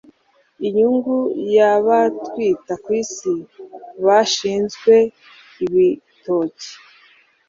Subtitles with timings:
[0.65, 1.15] Inyungu
[1.55, 3.31] yabatwita kwisi
[4.05, 4.93] bashinzwe
[5.65, 6.71] ibitoki